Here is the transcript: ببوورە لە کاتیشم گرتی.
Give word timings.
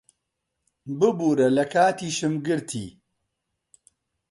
ببوورە 0.99 1.47
لە 1.57 1.65
کاتیشم 1.73 2.33
گرتی. 2.45 2.85